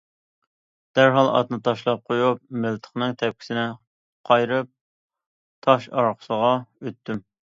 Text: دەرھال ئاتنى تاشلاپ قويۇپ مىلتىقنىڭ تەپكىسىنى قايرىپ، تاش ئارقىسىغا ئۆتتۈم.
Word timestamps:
دەرھال 0.99 1.27
ئاتنى 1.33 1.59
تاشلاپ 1.67 1.99
قويۇپ 2.11 2.39
مىلتىقنىڭ 2.63 3.13
تەپكىسىنى 3.23 3.67
قايرىپ، 4.31 4.73
تاش 5.67 5.87
ئارقىسىغا 5.99 6.53
ئۆتتۈم. 6.81 7.25